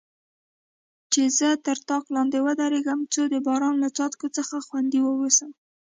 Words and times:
چې 1.11 1.23
زه 1.37 1.49
تر 1.65 1.77
طاق 1.89 2.03
لاندې 2.15 2.39
ودریږم، 2.45 2.99
څو 3.13 3.21
د 3.33 3.35
باران 3.47 3.75
له 3.83 3.89
څاڅکو 3.97 4.27
څخه 4.37 4.55
خوندي 4.67 4.99
واوسم. 5.03 5.51